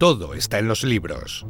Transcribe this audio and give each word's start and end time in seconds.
todo 0.00 0.32
está 0.32 0.58
en 0.58 0.66
los 0.66 0.82
libros. 0.82 1.44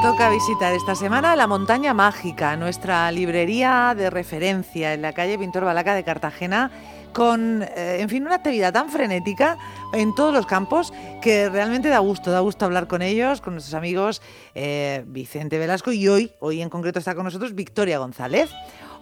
Toca 0.00 0.30
visitar 0.30 0.72
esta 0.74 0.94
semana 0.94 1.34
la 1.34 1.48
Montaña 1.48 1.94
Mágica, 1.94 2.56
nuestra 2.56 3.10
librería 3.10 3.96
de 3.96 4.10
referencia 4.10 4.94
en 4.94 5.02
la 5.02 5.12
calle 5.12 5.40
Pintor 5.40 5.64
Balaca 5.64 5.96
de 5.96 6.04
Cartagena, 6.04 6.70
con, 7.12 7.64
eh, 7.64 7.96
en 7.98 8.08
fin, 8.08 8.22
una 8.22 8.36
actividad 8.36 8.72
tan 8.72 8.90
frenética 8.90 9.58
en 9.92 10.14
todos 10.14 10.32
los 10.32 10.46
campos 10.46 10.92
que 11.20 11.48
realmente 11.48 11.88
da 11.88 11.98
gusto, 11.98 12.30
da 12.30 12.38
gusto 12.38 12.64
hablar 12.64 12.86
con 12.86 13.02
ellos, 13.02 13.40
con 13.40 13.54
nuestros 13.54 13.74
amigos 13.74 14.22
eh, 14.54 15.02
Vicente 15.08 15.58
Velasco 15.58 15.90
y 15.90 16.06
hoy, 16.06 16.30
hoy 16.38 16.62
en 16.62 16.70
concreto 16.70 17.00
está 17.00 17.16
con 17.16 17.24
nosotros 17.24 17.56
Victoria 17.56 17.98
González. 17.98 18.50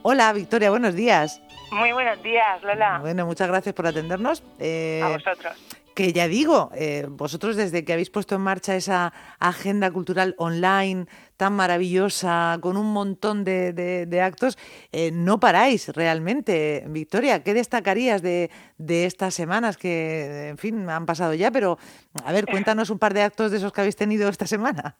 Hola 0.08 0.32
Victoria, 0.32 0.70
buenos 0.70 0.94
días. 0.94 1.42
Muy 1.72 1.90
buenos 1.90 2.22
días, 2.22 2.62
Lola. 2.62 3.00
Bueno, 3.00 3.26
muchas 3.26 3.48
gracias 3.48 3.74
por 3.74 3.88
atendernos. 3.88 4.40
Eh, 4.60 5.00
A 5.02 5.08
vosotros 5.08 5.56
que 5.96 6.12
ya 6.12 6.28
digo, 6.28 6.70
eh, 6.74 7.06
vosotros 7.08 7.56
desde 7.56 7.82
que 7.82 7.94
habéis 7.94 8.10
puesto 8.10 8.34
en 8.34 8.42
marcha 8.42 8.76
esa 8.76 9.14
agenda 9.38 9.90
cultural 9.90 10.34
online 10.36 11.06
tan 11.38 11.54
maravillosa, 11.54 12.58
con 12.60 12.76
un 12.76 12.92
montón 12.92 13.44
de, 13.44 14.20
actos, 14.22 14.58
eh, 14.92 15.10
no 15.10 15.40
paráis 15.40 15.88
realmente. 15.88 16.84
Victoria, 16.88 17.42
¿qué 17.42 17.54
destacarías 17.54 18.20
de, 18.20 18.50
de, 18.76 19.06
estas 19.06 19.32
semanas 19.32 19.78
que, 19.78 20.50
en 20.50 20.58
fin, 20.58 20.86
han 20.90 21.06
pasado 21.06 21.32
ya? 21.32 21.50
Pero, 21.50 21.78
a 22.24 22.30
ver, 22.30 22.44
cuéntanos 22.50 22.90
un 22.90 22.98
par 22.98 23.14
de 23.14 23.22
actos 23.22 23.50
de 23.50 23.56
esos 23.56 23.72
que 23.72 23.80
habéis 23.80 23.96
tenido 23.96 24.28
esta 24.28 24.46
semana. 24.46 24.96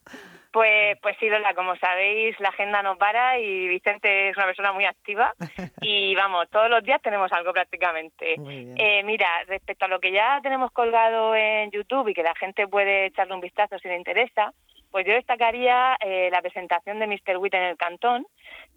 Pues, 0.53 0.99
pues 1.03 1.17
sí, 1.19 1.29
Lola, 1.29 1.55
como 1.55 1.77
sabéis, 1.77 2.39
la 2.41 2.49
agenda 2.49 2.83
no 2.83 2.97
para 2.97 3.39
y 3.39 3.69
Vicente 3.69 4.31
es 4.31 4.37
una 4.37 4.47
persona 4.47 4.73
muy 4.73 4.85
activa 4.85 5.35
y 5.81 6.15
vamos, 6.15 6.49
todos 6.51 6.71
los 6.71 6.83
días 6.83 7.03
tenemos 7.03 7.33
algo 7.33 7.53
prácticamente. 7.53 8.37
Eh, 8.77 9.03
mira, 9.05 9.29
respecto 9.47 9.85
a 9.85 9.89
lo 9.89 10.01
que 10.01 10.13
ya 10.13 10.41
tenemos 10.43 10.71
colgado 10.73 11.35
en 11.35 11.71
YouTube 11.71 12.09
y 12.09 12.15
que 12.15 12.23
la 12.23 12.35
gente 12.35 12.67
puede 12.69 13.07
echarle 13.07 13.35
un 13.35 13.41
vistazo 13.41 13.79
si 13.79 13.89
le 13.89 13.97
interesa, 13.97 14.53
pues 14.91 15.07
yo 15.07 15.13
destacaría 15.13 15.97
eh, 16.01 16.31
la 16.33 16.41
presentación 16.41 16.99
de 16.99 17.07
Mr. 17.07 17.37
Witt 17.37 17.55
en 17.55 17.63
el 17.65 17.77
Cantón, 17.77 18.27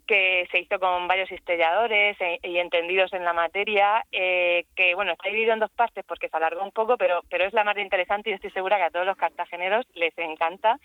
que 0.06 0.46
se 0.50 0.58
hizo 0.58 0.78
con 0.78 1.06
varios 1.06 1.30
historiadores 1.30 2.16
e, 2.20 2.40
y 2.42 2.58
entendidos 2.58 3.12
en 3.12 3.24
la 3.24 3.32
materia, 3.32 4.04
eh, 4.10 4.64
que 4.74 4.94
bueno, 4.94 5.12
está 5.12 5.28
dividido 5.28 5.54
en 5.54 5.60
dos 5.60 5.70
partes 5.70 6.04
porque 6.06 6.28
se 6.28 6.36
alargó 6.36 6.62
un 6.62 6.72
poco, 6.72 6.96
pero, 6.96 7.22
pero 7.30 7.44
es 7.44 7.52
la 7.52 7.64
más 7.64 7.78
interesante 7.78 8.28
y 8.28 8.32
estoy 8.32 8.50
segura 8.50 8.76
que 8.76 8.82
a 8.82 8.90
todos 8.90 9.06
los 9.06 9.16
cartageneros 9.16 9.86
les 9.94 10.12
encanta 10.18 10.78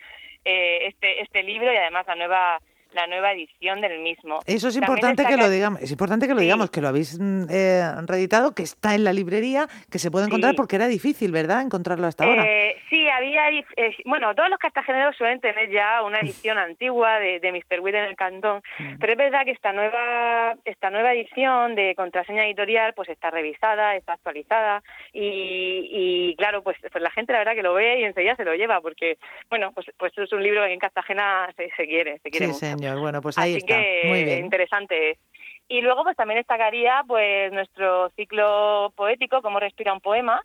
eh, 0.46 0.88
este, 0.88 1.22
este 1.22 1.44
libro 1.44 1.72
y 1.74 1.76
además 1.76 2.08
la 2.08 2.16
nueva 2.16 2.60
la 2.96 3.08
nueva 3.08 3.34
edición 3.34 3.82
del 3.82 4.00
mismo. 4.00 4.40
Eso 4.46 4.70
es 4.70 4.76
importante 4.78 5.26
que 5.26 5.38
lo 5.38 5.50
digamos, 5.50 5.82
es 5.82 5.92
importante 5.92 6.28
que 6.28 6.34
lo 6.34 6.40
digamos, 6.40 6.72
que 6.72 6.82
lo 6.82 6.88
habéis 6.88 7.20
mm, 7.20 7.46
eh, 7.50 7.84
reeditado, 8.08 8.56
que 8.56 8.64
está 8.64 8.96
en 8.96 9.04
la 9.04 9.14
librería, 9.14 9.68
que 9.92 10.00
se 10.00 10.10
puede 10.10 10.26
encontrar 10.26 10.56
porque 10.56 10.78
era 10.78 10.88
difícil, 10.88 11.32
¿verdad? 11.32 11.62
Encontrarlo 11.62 12.08
hasta 12.08 12.24
ahora. 12.24 12.44
Eh, 12.46 12.78
sí, 12.90 13.08
había, 13.10 13.50
eh, 13.50 13.96
bueno, 14.06 14.34
todos 14.34 14.50
los 14.50 14.60
cartageneros 14.60 15.16
suelen 15.18 15.40
tener 15.42 15.70
ya 15.70 16.02
una 16.04 16.20
edición 16.20 16.58
antigua 16.58 17.20
de, 17.20 17.40
de 17.40 17.52
Mr. 17.52 17.82
Witt 17.82 17.96
en 17.96 18.06
el 18.06 18.16
Cantón, 18.16 18.62
mm. 18.80 18.96
pero 19.00 19.14
es 19.14 19.18
verdad 19.18 19.46
que 19.46 19.52
esta 19.52 19.74
nueva, 19.74 20.56
esta 20.64 20.90
nueva 20.90 21.14
edición 21.14 21.76
de 21.76 21.94
contraseña 21.96 22.46
editorial, 22.46 22.94
pues 22.94 23.10
está 23.10 23.30
revisada, 23.30 23.96
está 23.96 24.14
actualizada 24.14 24.84
y, 25.14 26.36
claro, 26.38 26.64
pues, 26.64 26.78
pues 26.92 27.04
la 27.04 27.12
gente 27.12 27.34
la 27.34 27.40
verdad 27.40 27.56
que 27.56 27.64
lo 27.64 27.74
ve 27.74 28.00
y 28.00 28.04
enseguida 28.04 28.36
se 28.36 28.46
lo 28.46 28.56
lleva, 28.56 28.80
porque, 28.82 29.18
bueno, 29.50 29.72
pues, 29.74 29.88
pues 29.98 30.18
es 30.18 30.32
un 30.32 30.44
libro 30.44 30.64
que 30.64 30.74
en 30.74 30.80
Cartagena 30.80 31.50
se, 31.56 31.70
quiere, 31.86 32.20
se 32.20 32.30
quiere 32.30 32.54
sí, 32.54 32.66
bueno, 32.94 33.22
pues 33.22 33.38
ahí 33.38 33.56
está. 33.56 33.76
Muy 34.06 34.24
bien. 34.24 34.46
interesante 34.46 35.18
Y 35.68 35.82
luego 35.82 36.04
pues 36.04 36.16
también 36.16 36.40
destacaría 36.40 37.04
pues 37.08 37.52
nuestro 37.52 38.10
ciclo 38.16 38.94
poético, 38.96 39.42
Cómo 39.42 39.60
respira 39.60 39.94
un 39.94 40.02
poema, 40.02 40.42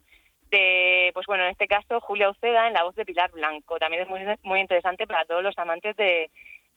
de, 0.51 1.11
pues 1.15 1.27
bueno, 1.27 1.45
en 1.45 1.51
este 1.51 1.69
caso 1.69 2.01
Julia 2.01 2.31
Uceda 2.31 2.67
en 2.67 2.75
la 2.75 2.85
voz 2.85 2.95
de 2.97 3.05
Pilar 3.05 3.31
Blanco. 3.31 3.79
También 3.79 4.03
es 4.03 4.09
muy, 4.09 4.21
muy 4.43 4.61
interesante 4.61 5.07
para 5.07 5.25
todos 5.25 5.43
los 5.43 5.57
amantes 5.59 5.97
de, 5.97 6.31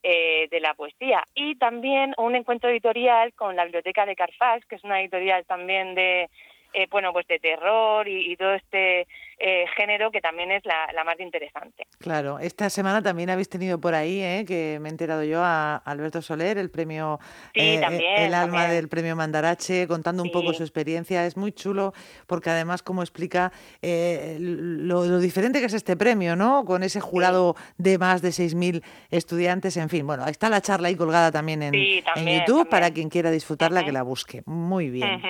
eh, 0.04 0.48
de 0.52 0.60
la 0.60 0.74
poesía. 0.74 1.24
Y 1.34 1.56
también 1.56 2.14
un 2.18 2.36
encuentro 2.36 2.70
editorial 2.70 3.34
con 3.34 3.56
la 3.56 3.64
Biblioteca 3.64 4.06
de 4.06 4.16
Carfax, 4.16 4.66
que 4.66 4.76
es 4.76 4.84
una 4.84 5.00
editorial 5.00 5.46
también 5.46 5.96
de, 5.96 6.30
eh, 6.74 6.88
bueno, 6.90 7.14
pues 7.14 7.28
de 7.28 7.40
terror 7.40 8.08
y, 8.08 8.36
todo 8.36 8.56
este 8.56 9.08
eh, 9.38 9.66
género 9.78 10.10
que 10.10 10.22
también 10.22 10.52
es 10.52 10.64
la, 10.66 11.04
más 11.04 11.20
interesante. 11.20 11.86
Claro, 12.00 12.40
esta 12.40 12.70
semana 12.70 13.04
también 13.04 13.30
habéis 13.30 13.48
tenido 13.48 13.80
por 13.80 13.94
ahí, 13.94 14.22
eh, 14.22 14.44
que 14.48 14.80
me 14.82 14.90
he 14.90 14.92
enterado 14.92 15.24
yo, 15.24 15.42
a 15.44 15.78
Alberto 15.78 16.22
Soler, 16.22 16.58
el 16.58 16.72
premio, 16.72 17.20
sí, 17.54 17.78
también, 17.80 18.18
el 18.18 18.34
alma 18.34 18.68
del 18.68 18.90
premio 18.90 19.16
Mandarache, 19.16 19.88
contando 19.88 20.24
un 20.24 20.32
poco 20.32 20.54
su 20.54 20.64
experiencia. 20.64 21.26
Es 21.26 21.38
muy 21.38 21.52
chulo 21.52 21.94
porque 22.26 22.50
además 22.50 22.82
como 22.82 23.04
explica 23.04 23.52
lo, 23.82 25.20
diferente 25.20 25.60
que 25.60 25.68
es 25.68 25.74
este 25.74 25.96
premio, 25.96 26.36
¿no? 26.36 26.66
Con 26.66 26.82
ese 26.82 27.02
jurado 27.02 27.56
de 27.78 28.00
más 28.00 28.22
de 28.24 28.30
6.000 28.30 28.84
estudiantes, 29.12 29.78
en 29.78 29.90
fin. 29.90 30.08
Bueno, 30.08 30.26
está 30.26 30.50
la 30.50 30.62
charla 30.62 30.88
ahí 30.88 30.96
colgada 30.96 31.32
también 31.32 31.62
en, 31.62 31.74
YouTube 31.74 32.68
para 32.68 32.92
quien 32.92 33.10
quiera 33.10 33.30
disfrutarla, 33.30 33.86
que 33.86 33.92
la 33.92 34.02
busque. 34.02 34.42
Muy 34.46 34.90
bien. 34.90 35.22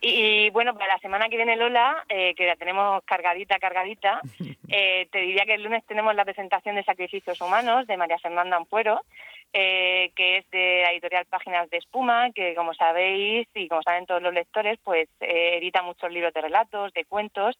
Y, 0.00 0.50
bueno, 0.50 0.74
para 0.74 0.94
la 0.94 0.98
semana 0.98 1.28
que 1.28 1.36
viene, 1.36 1.56
Lola, 1.56 2.04
eh, 2.08 2.34
que 2.34 2.46
la 2.46 2.56
tenemos 2.56 3.02
cargadita, 3.04 3.58
cargadita, 3.58 4.20
eh, 4.68 5.08
te 5.10 5.18
diría 5.20 5.44
que 5.44 5.54
el 5.54 5.62
lunes 5.62 5.84
tenemos 5.86 6.14
la 6.14 6.24
presentación 6.24 6.76
de 6.76 6.84
Sacrificios 6.84 7.40
Humanos 7.40 7.86
de 7.86 7.96
María 7.96 8.18
Fernanda 8.18 8.56
Ampuero, 8.56 9.02
eh, 9.52 10.12
que 10.14 10.38
es 10.38 10.50
de 10.50 10.82
la 10.84 10.92
editorial 10.92 11.24
Páginas 11.26 11.68
de 11.70 11.78
Espuma, 11.78 12.30
que 12.32 12.54
como 12.54 12.74
sabéis 12.74 13.48
y 13.54 13.66
como 13.68 13.82
saben 13.82 14.06
todos 14.06 14.22
los 14.22 14.32
lectores, 14.34 14.78
pues 14.84 15.08
edita 15.20 15.82
muchos 15.82 16.12
libros 16.12 16.32
de 16.32 16.42
relatos, 16.42 16.92
de 16.92 17.04
cuentos, 17.04 17.58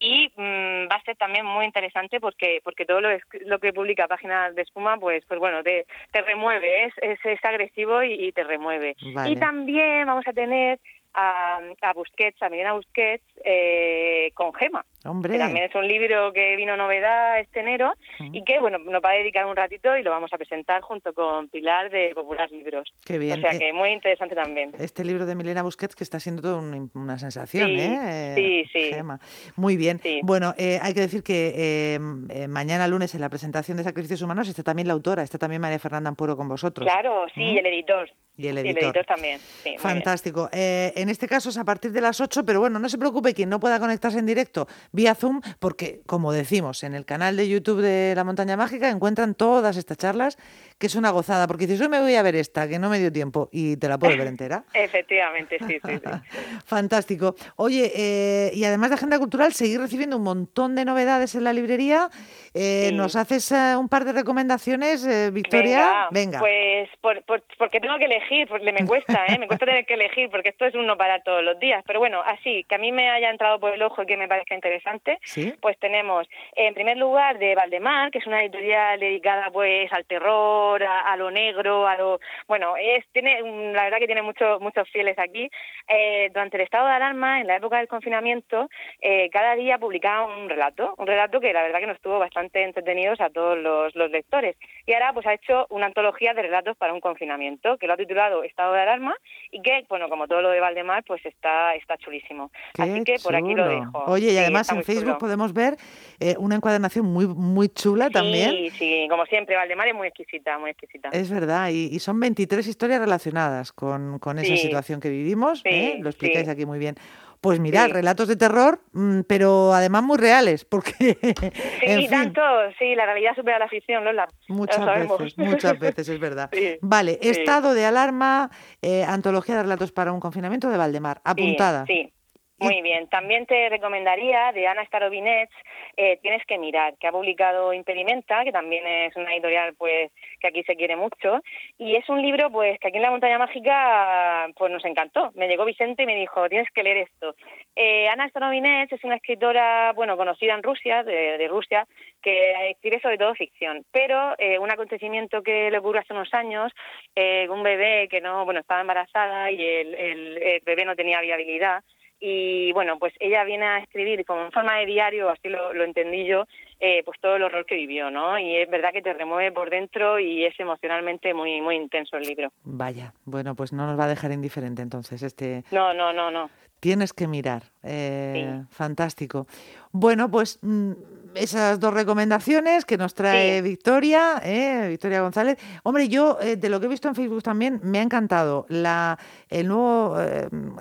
y 0.00 0.30
mm, 0.36 0.88
va 0.90 0.96
a 0.96 1.02
ser 1.02 1.16
también 1.16 1.44
muy 1.44 1.64
interesante 1.64 2.20
porque 2.20 2.60
porque 2.62 2.84
todo 2.84 3.00
lo, 3.00 3.08
lo 3.46 3.58
que 3.58 3.72
publica 3.72 4.06
Páginas 4.06 4.54
de 4.54 4.62
Espuma, 4.62 4.96
pues 4.96 5.24
pues 5.26 5.40
bueno, 5.40 5.62
te, 5.62 5.86
te 6.12 6.22
remueve, 6.22 6.84
es, 6.84 7.18
es, 7.24 7.44
agresivo 7.44 8.02
y, 8.02 8.30
te 8.32 8.44
remueve. 8.44 8.96
Y 9.00 9.36
también 9.36 10.06
vamos 10.06 10.26
a 10.26 10.32
tener 10.32 10.78
a, 11.14 11.60
a 11.82 11.92
Busquets, 11.92 12.40
a 12.42 12.48
Milena 12.48 12.74
Busquets, 12.74 13.24
eh, 13.44 14.30
con 14.34 14.52
Gema. 14.54 14.84
Hombre. 15.04 15.38
también 15.38 15.64
es 15.64 15.74
un 15.74 15.86
libro 15.86 16.32
que 16.32 16.56
vino 16.56 16.76
novedad 16.76 17.38
este 17.38 17.60
enero 17.60 17.94
y 18.32 18.42
que, 18.44 18.58
bueno, 18.58 18.78
nos 18.78 19.02
va 19.02 19.10
a 19.10 19.14
dedicar 19.14 19.46
un 19.46 19.56
ratito 19.56 19.96
y 19.96 20.02
lo 20.02 20.10
vamos 20.10 20.32
a 20.32 20.38
presentar 20.38 20.82
junto 20.82 21.14
con 21.14 21.48
Pilar 21.48 21.90
de 21.90 22.12
Popular 22.14 22.50
Libros. 22.50 22.92
Qué 23.04 23.18
bien. 23.18 23.38
O 23.38 23.40
sea 23.40 23.58
que 23.58 23.72
muy 23.72 23.90
interesante 23.90 24.34
también. 24.34 24.72
Este 24.78 25.04
libro 25.04 25.24
de 25.24 25.34
Milena 25.34 25.62
Busquets 25.62 25.94
que 25.94 26.04
está 26.04 26.20
siendo 26.20 26.42
toda 26.42 26.58
una, 26.94 27.18
sensación, 27.18 27.70
¿eh? 27.70 28.32
Sí, 28.34 28.64
sí. 28.72 28.92
Gema. 28.92 29.20
Muy 29.56 29.76
bien. 29.76 30.00
Bueno, 30.22 30.54
eh, 30.58 30.78
hay 30.82 30.94
que 30.94 31.00
decir 31.00 31.22
que 31.22 31.52
eh, 31.54 32.48
mañana 32.48 32.86
lunes 32.88 33.14
en 33.14 33.20
la 33.20 33.28
presentación 33.28 33.76
de 33.76 33.84
Sacrificios 33.84 34.22
Humanos 34.22 34.48
está 34.48 34.62
también 34.62 34.88
la 34.88 34.94
autora, 34.94 35.22
está 35.22 35.38
también 35.38 35.62
María 35.62 35.78
Fernanda 35.78 36.08
Ampuro 36.08 36.36
con 36.36 36.48
vosotros. 36.48 36.86
Claro, 36.86 37.26
sí, 37.34 37.42
y 37.42 37.58
el 37.58 37.66
editor. 37.66 38.10
Y 38.38 38.46
el 38.46 38.58
editor. 38.58 38.76
Y 38.76 38.78
el 38.78 38.84
editor 38.84 39.04
también. 39.04 39.40
Fantástico. 39.78 40.48
en 40.52 41.08
este 41.10 41.28
caso 41.28 41.50
es 41.50 41.58
a 41.58 41.64
partir 41.64 41.92
de 41.92 42.00
las 42.00 42.20
8, 42.20 42.44
pero 42.46 42.60
bueno, 42.60 42.78
no 42.78 42.88
se 42.88 42.96
preocupe 42.96 43.34
quien 43.34 43.50
no 43.50 43.60
pueda 43.60 43.78
conectarse 43.78 44.18
en 44.18 44.26
directo 44.26 44.66
vía 44.92 45.14
Zoom, 45.14 45.40
porque 45.58 46.00
como 46.06 46.32
decimos, 46.32 46.82
en 46.84 46.94
el 46.94 47.04
canal 47.04 47.36
de 47.36 47.48
YouTube 47.48 47.82
de 47.82 48.14
La 48.14 48.24
Montaña 48.24 48.56
Mágica 48.56 48.88
encuentran 48.88 49.34
todas 49.34 49.76
estas 49.76 49.96
charlas, 49.96 50.38
que 50.78 50.86
es 50.86 50.94
una 50.94 51.10
gozada, 51.10 51.46
porque 51.46 51.66
dices, 51.66 51.80
hoy 51.80 51.88
me 51.88 52.00
voy 52.00 52.14
a 52.14 52.22
ver 52.22 52.36
esta, 52.36 52.68
que 52.68 52.78
no 52.78 52.88
me 52.88 52.98
dio 52.98 53.12
tiempo, 53.12 53.48
y 53.52 53.76
te 53.76 53.88
la 53.88 53.98
puedo 53.98 54.16
ver 54.16 54.28
entera. 54.28 54.64
Efectivamente, 54.74 55.58
sí, 55.66 55.78
sí, 55.84 56.00
Fantástico. 56.64 57.34
Oye, 57.56 57.92
eh, 57.94 58.50
y 58.54 58.64
además 58.64 58.90
de 58.90 58.96
agenda 58.96 59.18
cultural, 59.18 59.52
seguir 59.52 59.80
recibiendo 59.80 60.16
un 60.16 60.22
montón 60.22 60.74
de 60.74 60.84
novedades 60.84 61.34
en 61.34 61.44
la 61.44 61.52
librería. 61.52 62.08
Eh, 62.54 62.90
¿Nos 62.94 63.16
haces 63.16 63.50
eh, 63.52 63.76
un 63.76 63.88
par 63.88 64.04
de 64.04 64.12
recomendaciones, 64.12 65.06
Victoria? 65.32 66.08
Venga, 66.10 66.38
Pues 66.40 66.88
porque 67.00 67.80
tengo 67.80 67.98
que 67.98 68.04
elegir, 68.04 68.27
porque 68.48 68.72
me 68.72 68.86
cuesta, 68.86 69.24
¿eh? 69.26 69.38
me 69.38 69.46
cuesta 69.46 69.66
tener 69.66 69.86
que 69.86 69.94
elegir, 69.94 70.30
porque 70.30 70.50
esto 70.50 70.66
es 70.66 70.74
uno 70.74 70.96
para 70.96 71.20
todos 71.20 71.42
los 71.42 71.58
días. 71.58 71.82
Pero 71.86 71.98
bueno, 71.98 72.22
así, 72.24 72.64
que 72.68 72.74
a 72.74 72.78
mí 72.78 72.92
me 72.92 73.08
haya 73.10 73.30
entrado 73.30 73.58
por 73.58 73.72
el 73.72 73.82
ojo 73.82 74.02
y 74.02 74.06
que 74.06 74.16
me 74.16 74.28
parezca 74.28 74.54
interesante, 74.54 75.18
pues 75.60 75.78
tenemos, 75.78 76.28
en 76.54 76.74
primer 76.74 76.96
lugar, 76.96 77.38
de 77.38 77.54
Valdemar, 77.54 78.10
que 78.10 78.18
es 78.18 78.26
una 78.26 78.42
editorial 78.42 79.00
dedicada 79.00 79.50
pues 79.50 79.90
al 79.92 80.04
terror, 80.04 80.82
a, 80.82 81.16
lo 81.16 81.30
negro, 81.30 81.86
a 81.86 81.96
lo... 81.96 82.20
Bueno, 82.46 82.74
es 82.76 83.06
tiene 83.12 83.40
la 83.72 83.84
verdad 83.84 83.98
que 83.98 84.06
tiene 84.06 84.22
muchos 84.22 84.60
muchos 84.60 84.88
fieles 84.90 85.18
aquí. 85.18 85.48
Eh, 85.88 86.28
durante 86.32 86.56
el 86.58 86.64
estado 86.64 86.86
de 86.86 86.94
alarma, 86.94 87.40
en 87.40 87.46
la 87.46 87.56
época 87.56 87.78
del 87.78 87.88
confinamiento, 87.88 88.68
eh, 89.00 89.30
cada 89.30 89.54
día 89.54 89.78
publicaba 89.78 90.26
un 90.26 90.48
relato, 90.48 90.94
un 90.98 91.06
relato 91.06 91.40
que 91.40 91.52
la 91.52 91.62
verdad 91.62 91.80
que 91.80 91.86
nos 91.86 91.96
estuvo 91.96 92.18
bastante 92.18 92.62
entretenidos 92.62 93.20
a 93.20 93.30
todos 93.30 93.58
los, 93.58 93.94
los 93.94 94.10
lectores. 94.10 94.56
Y 94.86 94.92
ahora 94.92 95.12
pues 95.12 95.26
ha 95.26 95.34
hecho 95.34 95.66
una 95.70 95.86
antología 95.86 96.34
de 96.34 96.42
relatos 96.42 96.76
para 96.76 96.92
un 96.92 97.00
confinamiento, 97.00 97.78
que 97.78 97.86
lo 97.86 97.94
ha 97.94 97.96
titulado 97.96 98.17
Estado 98.44 98.72
de 98.72 98.80
Alarma, 98.80 99.14
y 99.50 99.62
que, 99.62 99.84
bueno, 99.88 100.08
como 100.08 100.26
todo 100.28 100.42
lo 100.42 100.50
de 100.50 100.60
Valdemar, 100.60 101.04
pues 101.04 101.24
está, 101.24 101.74
está 101.74 101.96
chulísimo. 101.96 102.50
Así 102.78 103.04
que 103.04 103.16
por 103.22 103.34
aquí 103.34 103.54
lo 103.54 103.68
dejo. 103.68 104.04
Oye, 104.06 104.32
y 104.32 104.38
además 104.38 104.70
en 104.72 104.82
Facebook 104.84 105.18
podemos 105.18 105.52
ver 105.52 105.76
eh, 106.20 106.34
una 106.38 106.56
encuadernación 106.56 107.06
muy, 107.06 107.26
muy 107.26 107.68
chula 107.68 108.10
también. 108.10 108.50
Sí, 108.50 108.70
sí, 108.70 109.06
como 109.08 109.24
siempre, 109.26 109.56
Valdemar 109.56 109.88
es 109.88 109.94
muy 109.94 110.08
exquisita, 110.08 110.58
muy 110.58 110.70
exquisita. 110.70 111.08
Es 111.12 111.30
verdad, 111.30 111.70
y, 111.70 111.98
son 111.98 112.20
23 112.20 112.66
historias 112.66 113.00
relacionadas 113.00 113.72
con, 113.72 114.18
con 114.18 114.38
esa 114.38 114.56
situación 114.56 115.00
que 115.00 115.08
vivimos, 115.08 115.62
¿eh? 115.64 115.98
lo 116.00 116.08
explicáis 116.08 116.48
aquí 116.48 116.66
muy 116.66 116.78
bien. 116.78 116.96
Pues 117.40 117.60
mirad, 117.60 117.90
relatos 117.90 118.26
de 118.26 118.36
terror, 118.36 118.80
mm, 118.92 119.20
pero 119.28 119.72
además 119.72 120.02
muy 120.02 120.18
reales, 120.18 120.64
porque... 120.64 120.92
Sí, 121.98 122.08
tanto, 122.08 122.40
sí, 122.78 122.94
la 122.94 123.06
realidad 123.06 123.34
supera 123.34 123.58
la 123.58 123.68
ficción, 123.68 124.04
Lola. 124.04 124.28
Muchas 124.48 124.84
veces, 124.84 125.38
muchas 125.38 125.78
veces, 125.78 126.08
es 126.08 126.20
verdad. 126.20 126.50
vale, 126.82 127.18
estado 127.22 127.74
de 127.74 127.84
alarma, 127.84 128.50
eh, 128.82 129.04
antología 129.04 129.56
de 129.56 129.62
relatos 129.62 129.92
para 129.92 130.12
un 130.12 130.20
confinamiento 130.20 130.68
de 130.68 130.76
Valdemar, 130.76 131.20
apuntada. 131.24 131.84
sí. 131.86 132.12
Muy 132.60 132.82
bien. 132.82 133.06
También 133.06 133.46
te 133.46 133.68
recomendaría 133.68 134.50
de 134.50 134.66
Ana 134.66 134.84
Starobinets, 134.84 135.52
eh, 135.96 136.18
Tienes 136.22 136.44
que 136.44 136.58
mirar, 136.58 136.96
que 136.98 137.06
ha 137.06 137.12
publicado 137.12 137.72
Impedimenta, 137.72 138.42
que 138.42 138.50
también 138.50 138.84
es 138.84 139.14
una 139.14 139.32
editorial 139.32 139.74
pues 139.78 140.10
que 140.40 140.48
aquí 140.48 140.64
se 140.64 140.74
quiere 140.74 140.96
mucho. 140.96 141.40
Y 141.78 141.94
es 141.94 142.08
un 142.08 142.20
libro 142.20 142.50
pues 142.50 142.80
que 142.80 142.88
aquí 142.88 142.96
en 142.96 143.04
la 143.04 143.12
Montaña 143.12 143.38
Mágica 143.38 144.48
pues 144.56 144.72
nos 144.72 144.84
encantó. 144.84 145.30
Me 145.36 145.46
llegó 145.46 145.64
Vicente 145.64 146.02
y 146.02 146.06
me 146.06 146.16
dijo, 146.16 146.48
tienes 146.48 146.68
que 146.74 146.82
leer 146.82 146.96
esto. 146.96 147.36
Eh, 147.76 148.08
Ana 148.08 148.28
Starobinets 148.28 148.92
es 148.92 149.04
una 149.04 149.16
escritora, 149.16 149.92
bueno, 149.92 150.16
conocida 150.16 150.54
en 150.54 150.64
Rusia, 150.64 151.04
de, 151.04 151.46
Rusia, 151.48 151.86
que 152.20 152.70
escribe 152.70 153.00
sobre 153.00 153.18
todo 153.18 153.36
ficción. 153.36 153.84
Pero 153.92 154.34
eh, 154.36 154.58
un 154.58 154.70
acontecimiento 154.70 155.44
que 155.44 155.70
le 155.70 155.78
ocurrió 155.78 156.00
hace 156.00 156.12
unos 156.12 156.34
años, 156.34 156.72
eh, 157.14 157.46
un 157.48 157.62
bebé 157.62 158.08
que 158.08 158.20
no, 158.20 158.44
bueno, 158.44 158.58
estaba 158.60 158.80
embarazada 158.80 159.52
y 159.52 159.64
el, 159.64 159.94
el 159.94 160.60
bebé 160.64 160.84
no 160.84 160.96
tenía 160.96 161.20
viabilidad, 161.20 161.84
y 162.20 162.72
bueno, 162.72 162.98
pues 162.98 163.12
ella 163.20 163.44
viene 163.44 163.64
a 163.64 163.78
escribir 163.78 164.24
como 164.24 164.46
en 164.46 164.52
forma 164.52 164.76
de 164.78 164.86
diario, 164.86 165.30
así 165.30 165.48
lo, 165.48 165.72
lo 165.72 165.84
entendí 165.84 166.26
yo, 166.26 166.44
eh, 166.80 167.02
pues 167.04 167.18
todo 167.20 167.36
el 167.36 167.42
horror 167.42 167.66
que 167.66 167.76
vivió, 167.76 168.10
¿no? 168.10 168.38
Y 168.38 168.56
es 168.56 168.70
verdad 168.70 168.92
que 168.92 169.02
te 169.02 169.12
remueve 169.12 169.52
por 169.52 169.70
dentro 169.70 170.18
y 170.18 170.44
es 170.44 170.58
emocionalmente 170.58 171.34
muy 171.34 171.60
muy 171.60 171.76
intenso 171.76 172.16
el 172.16 172.24
libro. 172.24 172.52
Vaya, 172.64 173.12
bueno, 173.24 173.54
pues 173.54 173.72
no 173.72 173.86
nos 173.86 173.98
va 173.98 174.04
a 174.04 174.08
dejar 174.08 174.32
indiferente 174.32 174.82
entonces 174.82 175.22
este... 175.22 175.64
No, 175.70 175.94
no, 175.94 176.12
no, 176.12 176.30
no. 176.30 176.50
Tienes 176.80 177.12
que 177.12 177.26
mirar. 177.26 177.64
Eh, 177.82 178.62
fantástico. 178.70 179.46
Bueno, 179.90 180.30
pues 180.30 180.60
mm, 180.62 180.92
esas 181.34 181.80
dos 181.80 181.94
recomendaciones 181.94 182.84
que 182.84 182.96
nos 182.96 183.14
trae 183.14 183.62
Victoria, 183.62 184.40
eh, 184.44 184.86
Victoria 184.88 185.20
González. 185.20 185.58
Hombre, 185.82 186.08
yo 186.08 186.38
eh, 186.40 186.56
de 186.56 186.68
lo 186.68 186.80
que 186.80 186.86
he 186.86 186.88
visto 186.88 187.08
en 187.08 187.14
Facebook 187.14 187.42
también 187.42 187.80
me 187.82 187.98
ha 187.98 188.02
encantado 188.02 188.66
la 188.68 189.18
el 189.50 189.68
nuevo 189.68 190.16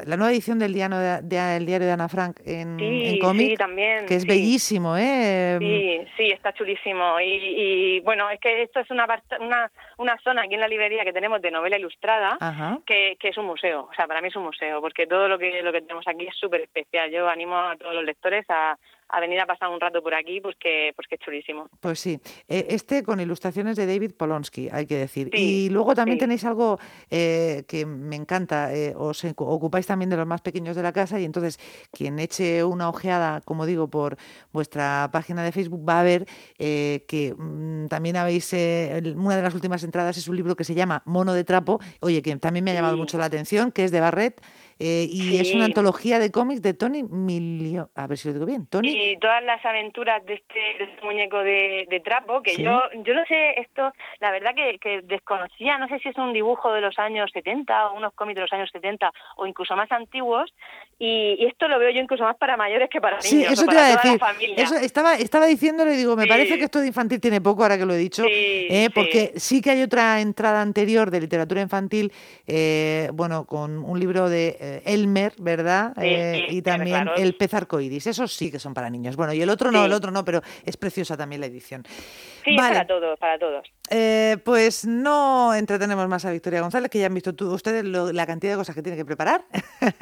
la 0.05 0.17
nueva 0.17 0.31
edición 0.31 0.59
del 0.59 0.73
diario 0.73 0.97
de, 0.97 1.57
el 1.57 1.65
diario 1.65 1.87
de 1.87 1.93
Ana 1.93 2.09
Frank 2.09 2.39
en, 2.45 2.77
sí, 2.77 3.19
cómic, 3.19 3.57
también, 3.57 4.05
que 4.05 4.15
es 4.15 4.25
bellísimo, 4.25 4.97
¿eh? 4.97 5.57
Sí, 5.59 6.07
sí, 6.17 6.31
está 6.31 6.53
chulísimo. 6.53 7.19
Y, 7.21 7.99
bueno, 8.01 8.29
es 8.29 8.39
que 8.39 8.63
esto 8.63 8.79
es 8.79 8.89
una, 8.91 9.05
una 9.39 9.71
una 9.97 10.17
zona 10.19 10.43
aquí 10.43 10.53
en 10.53 10.59
la 10.59 10.67
librería 10.67 11.03
que 11.03 11.13
tenemos 11.13 11.41
de 11.41 11.51
novela 11.51 11.77
ilustrada, 11.77 12.37
que, 12.85 13.17
que 13.19 13.29
es 13.29 13.37
un 13.37 13.45
museo. 13.45 13.87
O 13.91 13.93
sea, 13.95 14.07
para 14.07 14.21
mí 14.21 14.27
es 14.27 14.35
un 14.35 14.43
museo, 14.43 14.79
porque 14.79 15.07
todo 15.07 15.27
lo 15.27 15.37
que 15.37 15.61
lo 15.61 15.71
que 15.71 15.81
tenemos 15.81 16.07
aquí 16.07 16.27
es 16.27 16.35
súper 16.35 16.61
especial. 16.61 17.09
Yo 17.11 17.27
animo 17.27 17.57
a 17.57 17.75
todos 17.75 17.95
los 17.95 18.03
lectores 18.03 18.45
a, 18.49 18.77
a 19.09 19.19
venir 19.19 19.39
a 19.39 19.45
pasar 19.45 19.69
un 19.69 19.79
rato 19.79 20.01
por 20.01 20.13
aquí, 20.13 20.41
pues 20.41 20.55
que, 20.59 20.91
pues 20.95 21.07
que 21.07 21.15
es 21.15 21.21
chulísimo. 21.21 21.69
Pues 21.79 21.99
sí, 21.99 22.19
eh, 22.47 22.67
este 22.69 23.03
con 23.03 23.19
ilustraciones 23.19 23.77
de 23.77 23.85
David 23.85 24.13
Polonsky, 24.17 24.69
hay 24.71 24.85
que 24.85 24.97
decir. 24.97 25.29
y 25.33 25.69
luego 25.69 25.95
también 25.95 26.17
tenéis 26.17 26.43
algo 26.45 26.79
eh, 27.09 27.63
que 27.67 27.85
me 27.85 28.15
encanta, 28.15 28.73
eh, 28.73 28.93
os 28.97 29.23
ocupáis 29.23 29.87
también 29.87 30.09
de 30.09 30.17
los 30.17 30.27
más 30.27 30.41
pequeños 30.41 30.75
de 30.75 30.83
la 30.83 30.91
casa 30.91 31.19
y 31.19 31.25
entonces 31.25 31.59
quien 31.91 32.19
eche 32.19 32.63
una 32.63 32.89
ojeada, 32.89 33.41
como 33.41 33.65
digo, 33.65 33.89
por 33.89 34.17
vuestra 34.51 35.09
página 35.11 35.43
de 35.43 35.51
Facebook 35.51 35.87
va 35.87 36.01
a 36.01 36.03
ver 36.03 36.25
que 36.57 37.33
mm, 37.37 37.87
también 37.87 38.17
habéis, 38.17 38.51
una 38.53 39.35
de 39.35 39.41
las 39.41 39.53
últimas 39.53 39.83
entradas 39.83 40.17
es 40.17 40.27
un 40.27 40.35
libro 40.35 40.55
que 40.55 40.63
se 40.63 40.75
llama 40.75 41.01
Mono 41.05 41.33
de 41.33 41.43
Trapo, 41.43 41.79
oye, 42.01 42.21
que 42.21 42.35
también 42.37 42.65
me 42.65 42.71
ha 42.71 42.73
llamado 42.73 42.97
mucho 42.97 43.17
la 43.17 43.25
atención, 43.25 43.71
que 43.71 43.83
es 43.83 43.91
de 43.91 43.99
Barret. 43.99 44.41
Eh, 44.79 45.07
y 45.09 45.39
es 45.39 45.53
una 45.53 45.65
antología 45.65 46.19
de 46.19 46.31
cómics 46.31 46.61
de 46.61 46.73
Tony 46.73 47.03
Milio. 47.03 47.89
A 47.95 48.07
ver 48.07 48.17
si 48.17 48.27
lo 48.27 48.33
digo 48.33 48.45
bien. 48.45 48.67
Tony. 48.67 48.89
Y 48.89 49.17
todas 49.17 49.43
las 49.43 49.63
aventuras 49.65 50.23
de 50.25 50.35
este, 50.35 50.83
este 50.83 51.05
muñeco 51.05 51.39
de, 51.39 52.01
trapo, 52.03 52.41
que 52.41 52.55
yo 52.55 52.79
yo 53.03 53.13
no 53.13 53.25
sé 53.25 53.59
esto, 53.59 53.91
la 54.19 54.31
verdad 54.31 54.51
que, 54.55 54.77
que, 54.79 55.01
desconocía, 55.01 55.77
no 55.77 55.87
sé 55.87 55.99
si 55.99 56.09
es 56.09 56.17
un 56.17 56.31
dibujo 56.31 56.71
de 56.71 56.81
los 56.81 56.97
años 56.99 57.29
70 57.33 57.89
o 57.89 57.97
unos 57.97 58.13
cómics 58.13 58.35
de 58.35 58.41
los 58.41 58.53
años 58.53 58.69
70 58.71 59.11
o 59.37 59.47
incluso 59.47 59.75
más 59.75 59.91
antiguos. 59.91 60.53
Y, 60.99 61.45
esto 61.45 61.67
lo 61.67 61.79
veo 61.79 61.91
yo 61.91 62.01
incluso 62.01 62.23
más 62.23 62.37
para 62.37 62.57
mayores 62.57 62.89
que 62.89 62.99
para 62.99 63.17
niños. 63.17 63.29
Sí, 63.29 63.43
eso 63.43 63.65
te 63.65 63.73
iba 63.73 63.85
a 63.85 63.89
decir. 63.89 64.19
Eso 64.57 64.75
estaba, 64.75 65.15
estaba 65.15 65.45
diciéndolo 65.45 65.93
y 65.93 65.95
digo, 65.95 66.15
me 66.15 66.27
parece 66.27 66.57
que 66.57 66.65
esto 66.65 66.79
de 66.79 66.87
infantil 66.87 67.21
tiene 67.21 67.39
poco, 67.39 67.63
ahora 67.63 67.77
que 67.77 67.85
lo 67.85 67.93
he 67.93 67.97
dicho. 67.97 68.23
Eh, 68.27 68.89
porque 68.93 69.33
sí. 69.35 69.61
que 69.61 69.71
hay 69.71 69.81
otra 69.81 70.21
entrada 70.21 70.61
anterior 70.61 71.11
de 71.11 71.21
literatura 71.21 71.61
infantil, 71.61 72.11
eh, 72.47 73.09
bueno, 73.13 73.45
con 73.45 73.83
un 73.83 73.99
libro 73.99 74.29
de 74.29 74.57
eh, 74.67 74.81
Elmer, 74.85 75.33
¿verdad? 75.37 75.93
Eh, 76.01 76.47
y 76.49 76.61
también 76.61 77.09
el 77.17 77.35
pez 77.35 77.53
arcoíris. 77.53 78.07
Esos 78.07 78.33
sí 78.33 78.51
que 78.51 78.59
son 78.59 78.73
para 78.73 78.89
niños. 78.89 79.15
Bueno, 79.15 79.33
y 79.33 79.41
el 79.41 79.49
otro 79.49 79.71
no, 79.71 79.85
el 79.85 79.93
otro 79.93 80.11
no, 80.11 80.25
pero 80.25 80.41
es 80.65 80.77
preciosa 80.77 81.15
también 81.15 81.41
la 81.41 81.47
edición. 81.47 81.83
Sí, 82.43 82.55
para 82.55 82.85
todos, 82.85 83.17
para 83.19 83.39
todos. 83.39 83.65
Eh, 83.89 84.37
pues 84.43 84.85
no 84.85 85.53
entretenemos 85.53 86.07
más 86.07 86.25
a 86.25 86.31
Victoria 86.31 86.61
González, 86.61 86.91
que 86.91 86.99
ya 86.99 87.05
han 87.05 87.13
visto 87.13 87.33
tú, 87.33 87.53
ustedes 87.53 87.85
la 87.85 88.25
cantidad 88.25 88.53
de 88.53 88.57
cosas 88.57 88.75
que 88.75 88.81
tiene 88.81 88.97
que 88.97 89.05
preparar 89.05 89.45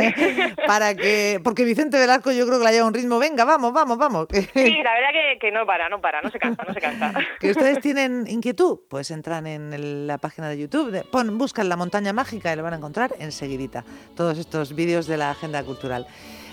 para 0.67 0.95
que, 0.95 1.39
porque 1.43 1.63
Vicente 1.63 1.99
Velasco 1.99 2.31
yo 2.31 2.47
creo 2.47 2.57
que 2.57 2.63
la 2.65 2.71
lleva 2.71 2.87
un 2.87 2.93
ritmo, 2.93 3.19
venga, 3.19 3.45
vamos, 3.45 3.73
vamos, 3.73 3.97
vamos. 3.97 4.27
sí, 4.31 4.41
la 4.83 4.93
verdad 4.93 5.09
que, 5.39 5.51
no 5.51 5.65
para, 5.65 5.87
no 5.89 6.01
para, 6.01 6.21
no 6.21 6.31
se 6.31 6.39
cansa, 6.39 6.63
no 6.67 6.73
se 6.73 6.81
cansa. 6.81 7.13
que 7.39 7.51
ustedes 7.51 7.79
tienen 7.79 8.25
inquietud, 8.27 8.79
pues 8.89 9.11
entran 9.11 9.45
en 9.45 10.07
la 10.07 10.17
página 10.17 10.49
de 10.49 10.57
YouTube, 10.57 11.07
pon, 11.11 11.37
buscan 11.37 11.69
la 11.69 11.75
montaña 11.75 12.11
mágica 12.11 12.51
y 12.51 12.55
lo 12.55 12.63
van 12.63 12.73
a 12.73 12.77
encontrar 12.77 13.13
enseguidita, 13.19 13.83
todos 14.15 14.39
estos 14.39 14.75
vídeos 14.75 15.05
de 15.05 15.17
la 15.17 15.31
agenda 15.31 15.63
cultural. 15.63 16.07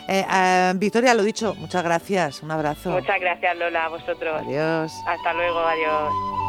Eh, 0.09 0.25
eh, 0.31 0.73
Victoria, 0.77 1.15
lo 1.15 1.23
dicho, 1.23 1.55
muchas 1.55 1.83
gracias, 1.83 2.43
un 2.43 2.51
abrazo. 2.51 2.91
Muchas 2.91 3.21
gracias 3.21 3.57
Lola, 3.57 3.87
a 3.87 3.89
vosotros. 3.89 4.43
Adiós. 4.43 4.93
Hasta 5.07 5.33
luego, 5.33 5.61
adiós. 5.61 6.42